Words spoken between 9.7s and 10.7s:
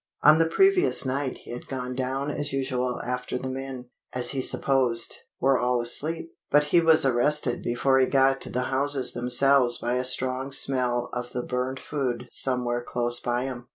by a strong